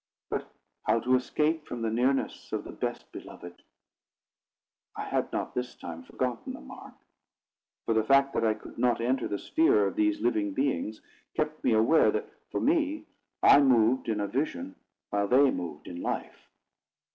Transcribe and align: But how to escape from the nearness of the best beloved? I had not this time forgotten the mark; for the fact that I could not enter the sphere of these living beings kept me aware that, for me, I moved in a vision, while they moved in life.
But 0.31 0.51
how 0.81 0.99
to 1.01 1.13
escape 1.15 1.67
from 1.67 1.83
the 1.83 1.91
nearness 1.91 2.51
of 2.51 2.63
the 2.63 2.71
best 2.71 3.11
beloved? 3.11 3.61
I 4.95 5.03
had 5.03 5.31
not 5.31 5.53
this 5.53 5.75
time 5.75 6.01
forgotten 6.01 6.53
the 6.53 6.59
mark; 6.59 6.95
for 7.85 7.93
the 7.93 8.03
fact 8.03 8.33
that 8.33 8.43
I 8.43 8.55
could 8.55 8.79
not 8.79 8.99
enter 8.99 9.27
the 9.27 9.37
sphere 9.37 9.85
of 9.85 9.95
these 9.95 10.19
living 10.19 10.53
beings 10.55 11.01
kept 11.35 11.63
me 11.63 11.73
aware 11.73 12.09
that, 12.09 12.27
for 12.49 12.59
me, 12.59 13.05
I 13.43 13.59
moved 13.61 14.09
in 14.09 14.19
a 14.21 14.27
vision, 14.27 14.75
while 15.11 15.27
they 15.27 15.51
moved 15.51 15.87
in 15.87 16.01
life. 16.01 16.49